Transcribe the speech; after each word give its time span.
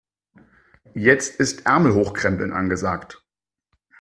Jetzt 0.95 1.35
ist 1.39 1.67
Ärmel 1.67 1.93
hochkrempeln 1.93 2.53
angesagt. 2.53 3.23